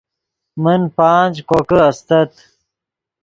[0.63, 2.31] من پانچ کوکے استت